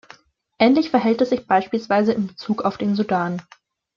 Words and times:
Ähnlich 0.57 0.89
verhält 0.89 1.21
es 1.21 1.29
sich 1.29 1.45
beispielsweise 1.45 2.11
in 2.11 2.25
Bezug 2.25 2.63
auf 2.63 2.79
den 2.79 2.95
Sudan. 2.95 3.39